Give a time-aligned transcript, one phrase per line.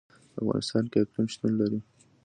[0.33, 1.79] په افغانستان کې اقلیم شتون لري.